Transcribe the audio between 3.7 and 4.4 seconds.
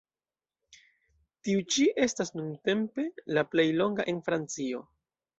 longa en